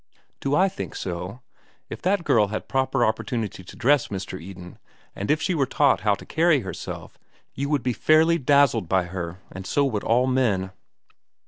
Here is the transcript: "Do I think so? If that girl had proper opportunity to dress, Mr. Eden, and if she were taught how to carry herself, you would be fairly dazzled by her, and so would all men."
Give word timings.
"Do 0.39 0.55
I 0.55 0.67
think 0.67 0.95
so? 0.95 1.41
If 1.87 2.01
that 2.01 2.23
girl 2.23 2.47
had 2.47 2.67
proper 2.67 3.05
opportunity 3.05 3.63
to 3.63 3.75
dress, 3.75 4.07
Mr. 4.07 4.41
Eden, 4.41 4.79
and 5.15 5.29
if 5.29 5.39
she 5.43 5.53
were 5.53 5.67
taught 5.67 5.99
how 6.01 6.15
to 6.15 6.25
carry 6.25 6.61
herself, 6.61 7.19
you 7.53 7.69
would 7.69 7.83
be 7.83 7.93
fairly 7.93 8.39
dazzled 8.39 8.89
by 8.89 9.03
her, 9.03 9.41
and 9.51 9.67
so 9.67 9.85
would 9.85 10.03
all 10.03 10.25
men." 10.25 10.71